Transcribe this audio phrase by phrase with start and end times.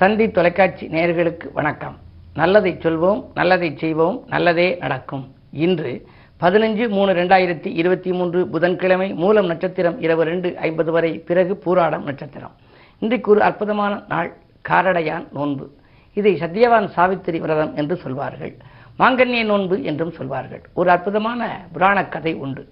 [0.00, 1.94] தந்தி தொலைக்காட்சி நேயர்களுக்கு வணக்கம்.
[2.34, 5.34] நல்லதை சொல்வோம் நல்லதை செய்வோம் நல்லதே நடக்கும்.
[5.52, 6.08] இன்று
[6.40, 12.54] பதினஞ்சு மூணு ரெண்டாயிரத்தி இருபத்தி மூன்று புதன்கிழமை மூலம் நட்சத்திரம் இரவு ரெண்டு ஐம்பது வரை பிறகு பூராடம் நட்சத்திரம்.
[12.98, 14.36] இன்றைக்கு ஒரு அற்புதமான நாள்
[14.68, 15.70] காரடையான் நோன்பு.
[16.14, 18.54] இதை சத்யவான் சாவித்திரி விரதம் என்று சொல்வார்கள்.
[18.98, 20.62] மாங்கன்ய நோன்பு என்றும் சொல்வார்கள்.
[20.74, 22.68] ஒரு அற்புதமான புராண கதை உண்டு.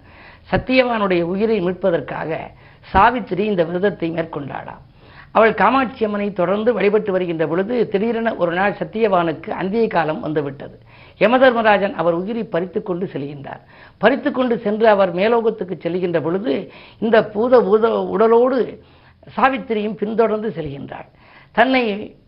[0.50, 2.38] சத்தியவானுடைய உயிரை மீட்பதற்காக
[2.80, 4.82] சாவித்திரி இந்த விரதத்தை மேற்கொண்டாளாம்.
[5.36, 10.76] அவள் காமாட்சி அம்மனை தொடர்ந்து வழிபட்டு வருகின்ற பொழுது திடீரென ஒரு நாள் சத்தியவானுக்கு அந்திய காலம் வந்துவிட்டது.
[11.22, 13.62] யமதர்மராஜன் அவர் உயிரை பறித்து கொண்டு செல்கின்றார்.
[14.02, 16.54] பறித்து கொண்டு சென்று அவர் மேலோகத்துக்கு செல்கின்ற பொழுது
[17.04, 18.60] இந்த பூத பூத உடலோடு
[19.36, 21.08] சாவித்திரியும் பின்தொடர்ந்து செல்கின்றாள்.
[21.54, 21.82] தன்னை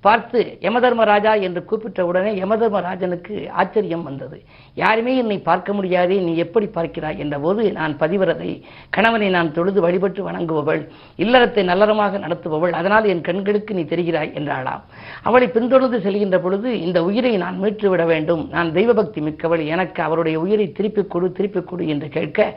[0.06, 4.36] பார்த்து யமதர்மராஜா என்று கூப்பிட்ட உடனே யமதர்மராஜனுக்கு ஆச்சரியம் வந்தது.
[4.82, 8.50] யாருமே என்னை பார்க்க முடியாதே நீ எப்படி பார்க்கிறாய் என்றபோது நான் பதிவிறதை
[8.96, 10.82] கணவனை நான் தொழுது வழிபட்டு வணங்குபவள்
[11.24, 14.84] இல்லறத்தை நல்லறமாக நடத்துபவள் அதனால் என் கண்களுக்கு நீ தெரிகிறாய் என்றாளாம்.
[15.28, 20.36] அவளை பின்தொடர்ந்து செல்கின்ற பொழுது இந்த உயிரை நான் மீட்டு விட வேண்டும் நான் தெய்வபக்தி மிக்கவள் எனக்கு அவருடைய
[20.44, 22.48] உயிரை திருப்பிக் கொடு திருப்பிக் கொடு என்று கேட்க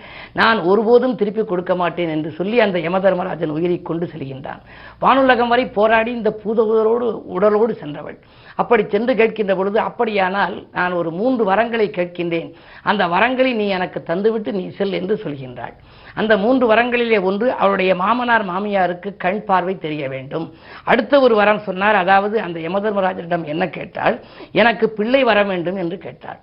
[0.42, 4.64] நான் ஒருபோதும் திருப்பிக் கொடுக்க மாட்டேன் என்று சொல்லி அந்த யமதர்மராஜன் உயிரை கொண்டு செல்கின்றான்.
[5.02, 6.30] வானுலகம் வரை போராடி இந்த
[6.60, 8.18] உதவுதலோடு உடலோடு சென்றவள்.
[8.56, 12.50] அப்படி சென்று கேட்கின்ற பொழுது அப்படியானால் நான் ஒரு மூன்று வரங்களை கேட்கின்றேன்.
[12.84, 15.76] அந்த வரங்களை நீ எனக்கு தந்துவிட்டு நீ செல் என்று சொல்கின்றாள்.
[16.14, 20.48] அந்த மூன்று வரங்களிலே ஒன்று அவருடைய மாமனார் மாமியாருக்கு கண் பார்வை தெரிய வேண்டும்.
[20.84, 24.18] அடுத்த ஒரு வரம் சொன்னார் அதாவது அந்த யமதர்மராஜரிடம் என்ன கேட்டால்
[24.52, 26.40] எனக்கு பிள்ளை வர வேண்டும் என்று கேட்டாள்.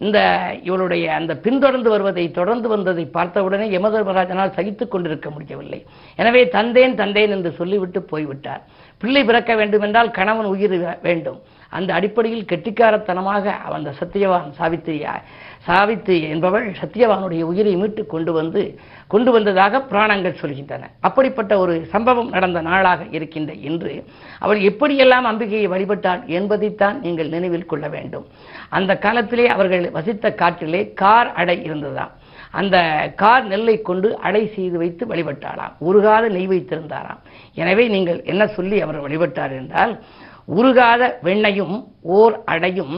[0.00, 0.18] இந்த
[0.68, 5.80] இவளுடைய அந்த பின்தொடர்ந்து வருவதை தொடர்ந்து வந்ததை பார்த்தவுடனே யமதர்மராஜனால் சகித்துக் கொண்டிருக்க முடியவில்லை.
[6.18, 8.62] எனவே தந்தேன் தந்தேன் என்று சொல்லிவிட்டு போய்விட்டார்.
[9.02, 10.76] பிள்ளை பிறக்க வேண்டும் என்றால் கணவன் உயிர்
[11.08, 11.40] வேண்டும்.
[11.72, 15.12] அந்த அடிப்படையில் கெட்டிக்காரத்தனமாக அந்த சத்தியவான் சாவித்திரியா
[15.66, 18.62] சாவித்து என்பவள் சத்தியவானுடைய உயிரை மீட்டு கொண்டு வந்து
[19.12, 20.84] கொண்டு வந்ததாக புராணங்கள் சொல்கின்றன.
[21.06, 23.92] அப்படிப்பட்ட ஒரு சம்பவம் நடந்த நாளாக இருக்கின்ற இன்று
[24.44, 28.24] அவள் எப்படியெல்லாம் அம்பிகையை வழிபட்டாள் என்பதைத்தான் நீங்கள் நினைவில் கொள்ள வேண்டும்.
[28.78, 32.14] அந்த காலத்திலே அவர்கள் வசித்த காட்டிலே கார் அடை இருந்ததாம்
[32.60, 32.76] அந்த
[33.22, 35.74] கார் நெல்லை கொண்டு அடை செய்து வைத்து வழிபட்டாளாம்.
[35.88, 37.20] உருகாத நெய் வைத்திருந்தாராம்.
[37.62, 39.92] எனவே நீங்கள் என்ன சொல்லி அவர் வழிபட்டார் என்றால்
[40.58, 41.76] உருகாத வெண்ணையும்
[42.18, 42.96] ஓர் அடையும்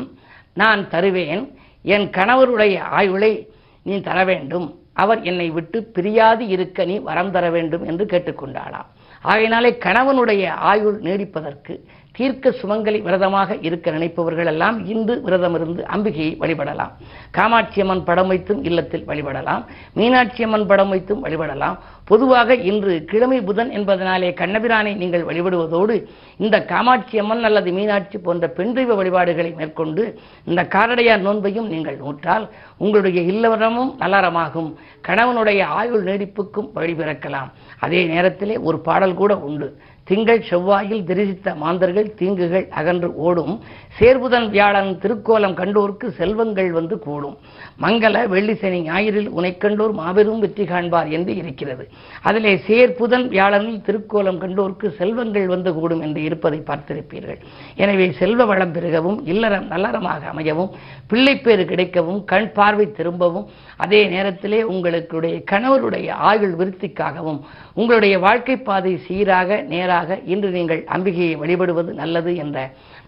[0.60, 1.44] நான் தருவேன்.
[1.82, 4.78] என் கணவருடைய ஆயுளை நீ தர வேண்டும்.
[4.92, 8.88] அவர் என்னை விட்டு பிரியாது இருக்க நீ வரம் தர வேண்டும் என்று கேட்டுக்கொண்டாளாம்.
[9.20, 11.80] ஆகையினாலே கணவனுடைய ஆயுள் நீடிப்பதற்கு
[12.16, 16.92] தீர்க்க சுமங்கலி விரதமாக இருக்க நினைப்பவர்கள் எல்லாம் இன்று விரதம் இருந்து அம்பிகையை வழிபடலாம்.
[17.36, 19.62] காமாட்சி அம்மன் படம் வைத்தும் இல்லத்தில் வழிபடலாம்.
[19.98, 21.76] மீனாட்சி அம்மன் படம் வைத்தும் வழிபடலாம்.
[22.04, 25.96] பொதுவாக இன்று கிழமை புதன் என்பதனாலே கண்ணபிரானை நீங்கள் வழிபடுவதோடு
[26.44, 30.04] இந்த காமாட்சி அம்மன் அல்லது மீனாட்சி போன்ற பெண் தெய்வ வழிபாடுகளை மேற்கொண்டு
[30.44, 32.46] இந்த காரடையார் நோன்பையும் நீங்கள் நூற்றால்
[32.78, 34.70] உங்களுடைய இல்லவரமும் நலரமாகும்
[35.08, 37.50] கணவனுடைய ஆயுள் நீடிப்புக்கும் வழிபிறக்கலாம்.
[37.78, 39.70] அதே நேரத்திலே ஒரு பாடல் கூட உண்டு.
[40.08, 43.54] திங்கள் செவ்வாயில் தரிசித்த மாந்தர்கள் தீங்குகள் அகன்று ஓடும்.
[43.98, 47.36] சேர்புதன் வியாழன் திருக்கோலம் கண்டோர்க்கு செல்வங்கள் வந்து கூடும்.
[47.84, 51.84] மங்கள வெள்ளி சனி ஞாயிறில் உனை கண்டோர் மாபெரும் வெற்றி காண்பார் என்று இருக்கிறது.
[52.28, 57.40] அதிலே சேர்புதன் வியாழனில் திருக்கோலம் கண்டோர்க்கு செல்வங்கள் வந்து கூடும் என்று இருப்பதை பார்த்திருப்பீர்கள்.
[57.84, 60.74] எனவே செல்வ வளம் பெருகவும் இல்லறம் நல்லறமாக அமையவும்
[61.12, 63.48] பிள்ளைப்பேறு கிடைக்கவும் கண் பார்வை திரும்பவும்
[63.84, 67.40] அதே நேரத்திலே உங்களுடைய கணவருடைய ஆயுள் விருத்திக்காகவும்
[67.80, 69.90] உங்களுடைய வாழ்க்கை பாதை சீராக நேராக
[70.24, 72.58] இன்று நீங்கள் அம்பிகையை வழிபடுவது நல்லது என்ற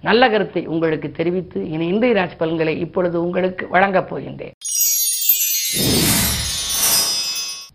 [0.02, 4.56] நல்ல கருத்தை உங்களுக்கு தெரிவித்து இனி இன்றைய ராசி பலன்களை இப்பொழுது உங்களுக்கு வழங்கப் போகின்றேன்.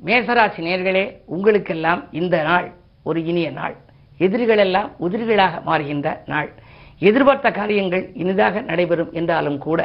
[0.05, 2.67] மேசராசி நேர்களே உங்களுக்கெல்லாம் இந்த நாள்
[3.03, 3.75] ஒரு இனிய நாள்.
[4.19, 6.49] எதிரிகளெல்லாம் உதிரிகளாக மாறுகின்ற நாள்.
[6.99, 9.81] எதிர்பார்த்த காரியங்கள் இனிதாக நடைபெறும் என்றாலும் கூட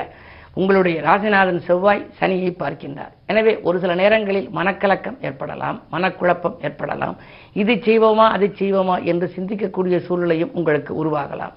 [0.54, 3.12] உங்களுடைய ராசிநாதன் செவ்வாய் சனியை பார்க்கின்றார்.
[3.26, 7.16] எனவே ஒரு சில நேரங்களில் மனக்கலக்கம் ஏற்படலாம் மனக்குழப்பம் ஏற்படலாம்.
[7.62, 11.54] இது செய்வோமா அதை செய்வோமா என்று சிந்திக்கக்கூடிய சூழ்நிலையும் உங்களுக்கு உருவாகலாம்.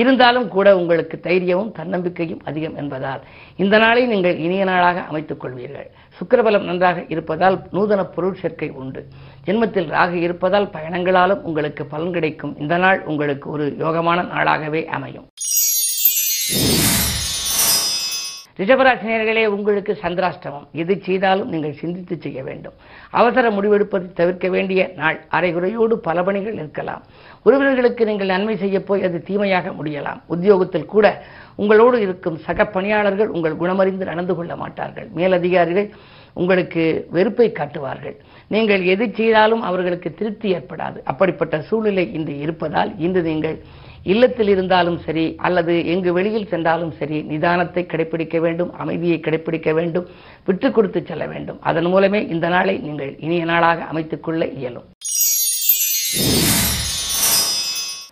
[0.00, 3.22] இருந்தாலும் கூட உங்களுக்கு தைரியமும் தன்னம்பிக்கையும் அதிகம் என்பதால்
[3.56, 5.88] இந்த நாளை நீங்கள் இனிய நாளாக அமைத்துக் கொள்வீர்கள்.
[6.18, 9.02] சுக்கரபலம் நன்றாக இருப்பதால் நூதன பொருள் சேர்க்கை உண்டு.
[9.46, 12.56] ஜென்மத்தில் ராகு இருப்பதால் பயணங்களாலும் உங்களுக்கு பலன் கிடைக்கும்.
[12.58, 15.28] இந்த நாள் உங்களுக்கு ஒரு யோகமான நாளாகவே அமையும்.
[18.60, 20.66] ரிஷபராசினியர்களே உங்களுக்கு சந்திராஷ்டமம்.
[20.82, 22.76] எது செய்தாலும் நீங்கள் சிந்தித்து செய்ய வேண்டும்.
[23.20, 25.18] அவசர முடிவெடுப்பதை தவிர்க்க வேண்டிய நாள்.
[25.36, 27.04] அரைகுறையோடு பல பணிகள் இருக்கலாம்
[27.46, 30.20] உறவினர்களுக்கு நீங்கள் நன்மை செய்ய போய் அது தீமையாக முடியலாம்.
[30.34, 31.06] உத்தியோகத்தில் கூட
[31.62, 35.08] உங்களோடு இருக்கும் சக பணியாளர்கள் உங்கள் குணமறிந்து நடந்து கொள்ள மாட்டார்கள்.
[35.18, 35.88] மேலதிகாரிகள்
[36.40, 36.82] உங்களுக்கு
[37.16, 38.16] வெறுப்பை காட்டுவார்கள்.
[38.54, 40.98] நீங்கள் எது செய்தாலும் அவர்களுக்கு திருப்தி ஏற்படாது.
[41.10, 43.56] அப்படிப்பட்ட சூழ்நிலை இன்று இருப்பதால் இன்று நீங்கள்
[44.02, 50.08] இல்லத்தில் இருந்தாலும் சரி அல்லது எங்கு வெளியில் சென்றாலும் சரி நிதானத்தை கடைபிடிக்க வேண்டும் அமைதியை கடைபிடிக்க வேண்டும்
[50.44, 51.60] விட்டு கொடுத்து செல்ல வேண்டும்.
[51.60, 54.84] அதன் மூலமே இந்த நாளை நீங்கள் இனிய நாளாக அமைத்துக் கொள்ள இயலும்.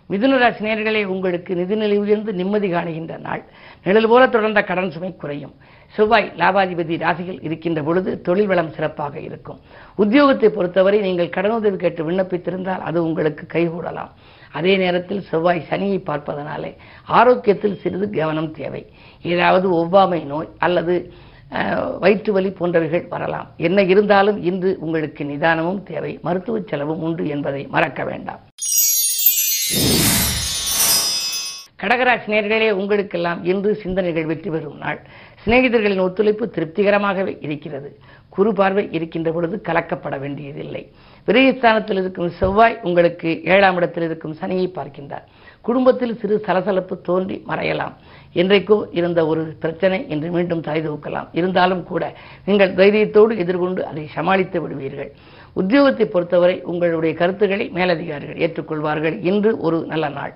[0.09, 3.43] மிதுனராசி நேர்களே உங்களுக்கு நிதிநிலை உயர்ந்து நிம்மதி காணுகின்ற நாள்.
[3.83, 5.55] நிழல் போல தொடர்ந்த கடன் சுமை குறையும்.
[5.95, 9.59] செவ்வாய் லாபாதிபதி ராசியில் இருக்கின்ற பொழுது தொழில் வளம் சிறப்பாக இருக்கும்.
[10.01, 14.11] உத்தியோகத்தை பொறுத்தவரை நீங்கள் கடனுதவி கேட்டு விண்ணப்பித்திருந்தால் அது உங்களுக்கு கைகூடலாம்.
[14.57, 16.71] அதே நேரத்தில் செவ்வாய் சனியை பார்ப்பதனாலே
[17.19, 18.83] ஆரோக்கியத்தில் சிறிது கவனம் தேவை.
[19.33, 20.95] ஏதாவது ஒவ்வாமை நோய் அல்லது
[22.03, 23.47] வயிற்று வலி போன்றவைகள் வரலாம்.
[23.67, 28.41] என்ன இருந்தாலும் இன்று உங்களுக்கு நிதானமும் தேவை மருத்துவ செலவும் உண்டு என்பதை மறக்க வேண்டாம்.
[31.81, 34.97] கடகராசி நேர்களே உங்களுக்கெல்லாம் இன்று சிந்தனைகள் வெற்றி பெறும் நாள்.
[35.43, 37.89] சிநேகிதர்களின் ஒத்துழைப்பு திருப்திகரமாகவே இருக்கிறது.
[38.35, 40.81] குறு பார்வை இருக்கின்ற பொழுது கலக்கப்பட வேண்டியதில்லை.
[41.27, 45.25] விரயஸ்தானத்தில் இருக்கும் செவ்வாய் உங்களுக்கு ஏழாம் இடத்தில் இருக்கும் சனியை பார்க்கின்றார்.
[45.67, 47.95] குடும்பத்தில் சிறு சலசலப்பு தோன்றி மறையலாம்.
[48.41, 51.29] என்றைக்கோ இருந்த ஒரு பிரச்சனை என்று மீண்டும் தலை தூக்கலாம்.
[51.39, 52.03] இருந்தாலும் கூட
[52.49, 55.11] நீங்கள் தைரியத்தோடு எதிர்கொண்டு அதை சமாளித்து விடுவீர்கள்.
[55.61, 59.17] உத்தியோகத்தை பொறுத்தவரை உங்களுடைய கருத்துக்களை மேலதிகாரிகள் ஏற்றுக்கொள்வார்கள்.
[59.31, 60.35] இன்று ஒரு நல்ல நாள்.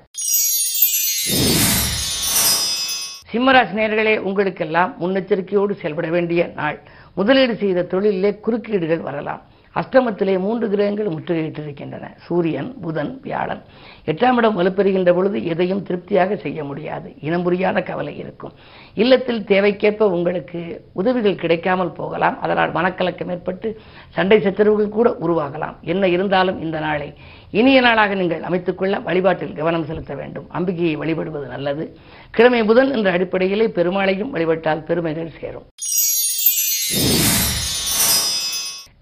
[3.34, 6.80] சிம்மராசினியர்களே உங்களுக்கெல்லாம் முன்னெச்சரிக்கையோடு செயல்பட வேண்டிய நாள்.
[7.16, 9.42] முதலீடு செய்த தொழிலிலே குறுக்கீடுகள் வரலாம்.
[9.80, 12.06] அஷ்டமத்திலே மூன்று கிரகங்கள் முற்றுகையிட்டிருக்கின்றன.
[12.26, 13.62] சூரியன் புதன் வியாழன்.
[14.06, 17.14] எட்டாம் இடம் வலுப்பெறுகின்ற பொழுது எதையும் திருப்தியாக செய்ய முடியாது.
[17.22, 18.54] இனம் புரியாத கவலை இருக்கும்.
[18.94, 20.62] இல்லத்தில் தேவைக்கேற்ப உங்களுக்கு
[20.94, 22.42] உதவிகள் கிடைக்காமல் போகலாம்.
[22.42, 23.80] அதனால் மனக்கலக்கம் ஏற்பட்டு
[24.10, 25.78] சண்டை சச்சரவுகள் கூட உருவாகலாம்.
[25.82, 27.14] என்ன இருந்தாலும் இந்த நாளை
[27.52, 30.48] இனிய நாளாக நீங்கள் அமைத்துக்கொள்ள வழிபாட்டில் கவனம் செலுத்த வேண்டும்.
[30.54, 31.98] அம்பிகையை வழிபடுவது நல்லது.
[32.32, 35.68] கிழமை புதன் என்ற அடிப்படையிலே பெருமாளையும் வழிபட்டால் பெருமைகள் சேரும்.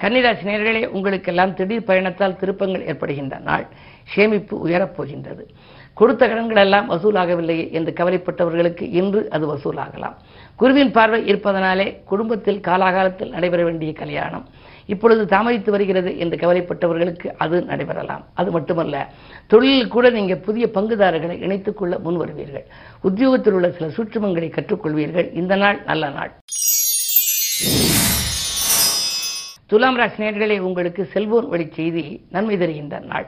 [0.02, 3.68] கன்னிராசி நேர்களே உங்களுக்கெல்லாம் திடீர் பயணத்தால் திருப்பங்கள் ஏற்படுகின்ற நாள்.
[4.04, 5.48] சேமிப்பு உயரப் போகின்றது.
[5.94, 10.14] கொடுத்த கடன்கள் எல்லாம் வசூலாகவில்லையே என்று கவலைப்பட்டவர்களுக்கு இன்று அது வசூலாகலாம்.
[10.56, 14.48] குருவின் பார்வை இருப்பதனாலே குடும்பத்தில் காலாகாலத்தில் நடைபெற வேண்டிய கல்யாணம்.
[14.86, 18.26] இப்பொழுது தாமதித்து வருகிறது என்று கவலைப்பட்டவர்களுக்கு அது நடைபெறலாம்.
[18.34, 19.10] அது மட்டுமல்ல
[19.48, 22.66] தொழிலில் கூட நீங்கள் புதிய பங்குதாரர்களை இணைத்துக் கொள்ள முன் வருவீர்கள்.
[23.02, 25.34] உத்தியோகத்தில் உள்ள சில சூட்சுமங்களை கற்றுக்கொள்வீர்கள்.
[25.34, 26.32] இந்த நாள் நல்ல நாள்.
[29.72, 33.28] துலாம் ராசி நேயர்களே உங்களுக்கு செல்போன் வழி செய்தி நன்மை தருகின்ற நாள்.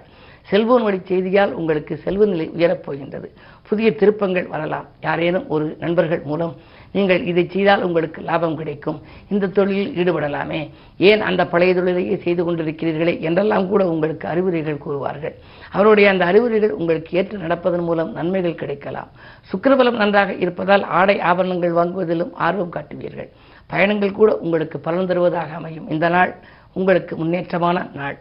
[0.50, 3.32] செல்போன் வழி செய்தியால் உங்களுக்கு செல்வ நிலை உயரப் போகின்றது.
[3.68, 4.88] புதிய திருப்பங்கள் வரலாம்.
[5.02, 6.56] யாரேனும் ஒரு நண்பர்கள் மூலம்
[6.92, 9.02] நீங்கள் இதை செய்தால் உங்களுக்கு லாபம் கிடைக்கும்.
[9.30, 10.70] இந்த தொழிலில் ஈடுபடலாமே.
[10.98, 15.36] ஏன் அந்த பழைய தொழிலையே செய்து கொண்டிருக்கிறீர்களே என்றெல்லாம் கூட உங்களுக்கு அறிவுரைகள் கூறுவார்கள்.
[15.72, 19.10] அவருடைய அந்த அறிவுரைகள் உங்களுக்கு ஏற்று நடப்பதன் மூலம் நன்மைகள் கிடைக்கலாம்.
[19.52, 23.32] சுக்கரபலம் நன்றாக இருப்பதால் ஆடை ஆபரணங்கள் வாங்குவதிலும் ஆர்வம் காட்டுவீர்கள்.
[23.68, 25.90] பயணங்கள் கூட உங்களுக்கு பலன் தருவதாக அமையும்.
[25.90, 26.32] இந்த நாள்
[26.74, 28.18] உங்களுக்கு முன்னேற்றமான நாள்.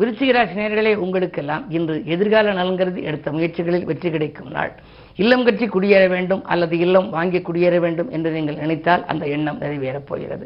[0.00, 4.72] விருச்சிகராசி நேர்களே உங்களுக்கெல்லாம் இன்று எதிர்கால நலன் கருதி எடுத்த முயற்சிகளில் வெற்றி கிடைக்கும் நாள்.
[5.22, 10.08] இல்லம் கட்டி குடியேற வேண்டும் அல்லது இல்லம் வாங்கி குடியேற வேண்டும் என்று நீங்கள் நினைத்தால் அந்த எண்ணம் நிறைவேறப்
[10.10, 10.44] போகிறது.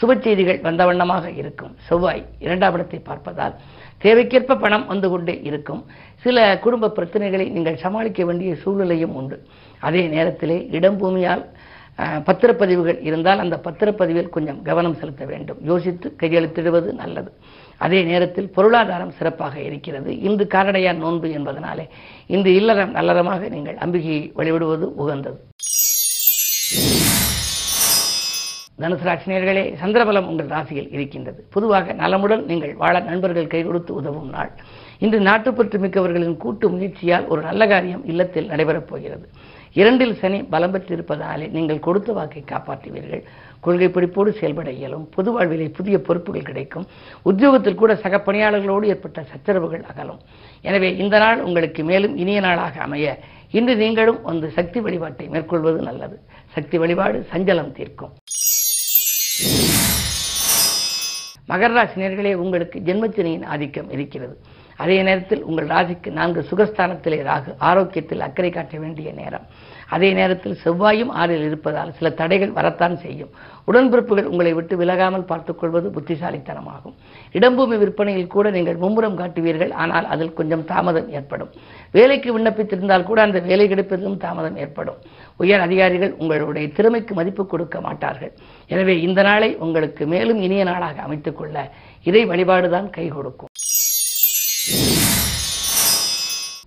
[0.00, 1.72] சுப செய்திகள் வந்த வண்ணமாக இருக்கும்.
[1.88, 3.56] செவ்வாய் இரண்டாம் இடத்தை பார்ப்பதால்
[4.04, 5.82] தேவைக்கேற்ப பணம் வந்து கொண்டே இருக்கும்.
[6.24, 9.36] சில குடும்ப பிரச்சனைகளை நீங்கள் சமாளிக்க வேண்டிய சூழ்நிலையும் உண்டு.
[9.86, 11.44] அதே நேரத்திலே இடம் பூமியால்
[11.98, 15.58] பத்திரப்பதிவுகள் இருந்தால் அந்த பத்திரப்பதிவில் கொஞ்சம் கவனம் செலுத்த வேண்டும்.
[15.62, 17.32] யோசித்து கையெழுத்திடுவது நல்லது.
[17.78, 20.20] அதே நேரத்தில் பொருளாதாரம் சிறப்பாக இருக்கிறது.
[20.20, 21.88] இன்று காரடையார் நோன்பு என்பதனாலே
[22.26, 25.40] இன்று இல்லறம் நல்லறமாக நீங்கள் அம்பிகையை வழிபடுவது உகந்தது.
[28.80, 31.46] தனுசு ராசினியர்களே சந்திரபலம் உங்கள் ராசியில் இருக்கின்றது.
[31.50, 34.50] பொதுவாக நலமுடன் நீங்கள் வாழ நண்பர்கள் கை கொடுத்து உதவும் நாள்.
[34.98, 39.28] இன்று நாட்டுப்பற்று மிக்கவர்களின் கூட்டு முயற்சியால் ஒரு நல்ல காரியம் இல்லத்தில் நடைபெறப் போகிறது.
[39.80, 43.22] இரண்டில் சனி பலம் பெற்றிருப்பதாலே நீங்கள் கொடுத்த வாக்கை காப்பாற்றுவீர்கள்.
[43.64, 45.04] கொள்கை பிடிப்போடு செயல்பட இயலும்.
[45.14, 46.86] பொது வாழ்விலே புதிய பொறுப்புகள் கிடைக்கும்.
[47.30, 50.20] உத்தியோகத்தில் கூட சக பணியாளர்களோடு ஏற்பட்ட சச்சரவுகள் அகலும்.
[50.68, 53.18] எனவே இந்த நாள் உங்களுக்கு மேலும் இனிய நாளாக அமைய
[53.58, 56.18] இன்று நீங்களும் வந்து சக்தி வழிபாட்டை மேற்கொள்வது நல்லது.
[56.56, 58.12] சக்தி வழிபாடு சஞ்சலம் தீர்க்கும்.
[61.50, 64.36] மகர ராசினியர்களே உங்களுக்கு ஜென்மச்சனியின் ஆதிக்கம் இருக்கிறது.
[64.82, 69.46] அதே நேரத்தில் உங்கள் ராசிக்கு நான்கு சுகஸ்தானத்திலே ராகு ஆரோக்கியத்தில் அக்கறை காட்ட வேண்டிய நேரம்.
[69.94, 73.32] அதே நேரத்தில் செவ்வாயும் ஆறில் இருப்பதால் சில தடைகள் வரத்தான் செய்யும்.
[73.70, 76.94] உடன்பிறப்புகள் உங்களை விட்டு விலகாமல் பார்த்துக்கொள்வது புத்திசாலித்தனமாகும்.
[77.32, 81.50] இடம்பூமி விற்பனையில் கூட நீங்கள் மும்முரம் காட்டுவீர்கள் ஆனால் அதில் கொஞ்சம் தாமதம் ஏற்படும்.
[81.96, 84.98] வேலைக்கு விண்ணப்பித்திருந்தால் கூட அந்த வேலை கிடைப்பதிலும் தாமதம் ஏற்படும்.
[85.36, 88.32] உயர் அதிகாரிகள் உங்களுடைய திறமைக்கு மதிப்பு கொடுக்க மாட்டார்கள்.
[88.72, 91.56] எனவே இந்த நாளை உங்களுக்கு மேலும் இனிய நாளாக அமைத்துக் கொள்ள
[92.08, 93.51] இறை வழிபாடுதான் கை கொடுக்கும்.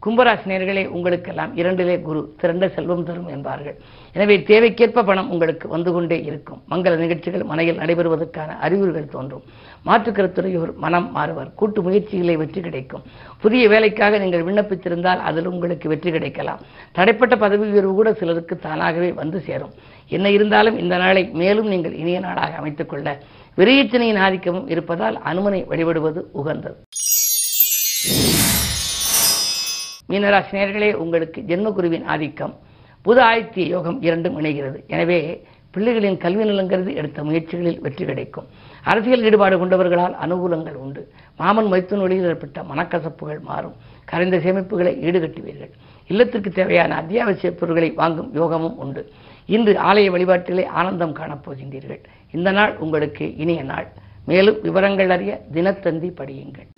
[0.06, 3.78] கும்பராசினியர்களே உங்களுக்கெல்லாம் இரண்டிலே குரு திரண்ட செல்வம் தரும் என்பார்கள்.
[4.14, 6.62] எனவே தேவைக்கேற்ப பணம் உங்களுக்கு வந்து கொண்டே இருக்கும்.
[6.70, 9.44] மங்கள நிகழ்ச்சிகள் மனையில் நடைபெறுவதற்கான அறிகுறிகள் தோன்றும்.
[9.86, 11.54] மாற்றுக்கருத்துறையோர் மனம் மாறுவர்.
[11.54, 13.04] கூட்டு முயற்சிகளை வெற்றி கிடைக்கும்.
[13.42, 16.60] புதிய வேலைக்காக நீங்கள் விண்ணப்பித்திருந்தால் அதில் உங்களுக்கு வெற்றி கிடைக்கலாம்.
[16.96, 19.74] தடைப்பட்ட பதவி உயர்வு கூட சிலருக்கு தானாகவே வந்து சேரும்.
[20.08, 23.18] என்ன இருந்தாலும் இந்த நாளை மேலும் நீங்கள் இனிய நாளாக அமைத்துக் கொள்ள.
[23.58, 26.76] விரையச்சனையின் ஆதிக்கமும் இருப்பதால் அனுமனை வழிபடுவது உகந்தது.
[30.10, 32.54] மீனராசி நேர்களே உங்களுக்கு ஜென்மகுருவின் ஆதிக்கம்.
[33.02, 34.78] புது ஆதித்ய யோகம் இரண்டும் இணைகிறது.
[34.88, 35.20] எனவே
[35.74, 38.46] பிள்ளைகளின் கல்வி நலங்கிறது எடுத்த முயற்சிகளில் வெற்றி கிடைக்கும்.
[38.84, 41.02] அரசியல் ஈடுபாடு கொண்டவர்களால் அனுகூலங்கள் உண்டு.
[41.38, 43.76] மாமன் மைத்துன் வழியில் ஏற்பட்ட மனக்கசப்புகள் மாறும்.
[44.12, 45.74] கரைந்த சேமிப்புகளை ஈடுகட்டுவீர்கள்.
[46.08, 49.04] இல்லத்திற்கு தேவையான அத்தியாவசிய பொருட்களை வாங்கும் யோகமும் உண்டு.
[49.46, 53.88] இன்று ஆலய வழிபாட்டிலே ஆனந்தம் காணப்போகின்றீர்கள் இந்த நாள் உங்களுக்கு இனிய நாள்.
[54.26, 56.70] மேலும் விவரங்கள் அறிய தினத்தந்தி படியுங்கள்.